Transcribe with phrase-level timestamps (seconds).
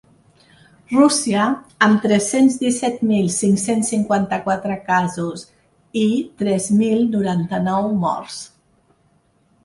[0.91, 1.41] Rússia,
[1.87, 5.43] amb tres-cents disset mil cinc-cents cinquanta-quatre casos
[6.05, 6.07] i
[6.41, 8.39] tres mil noranta-nou morts.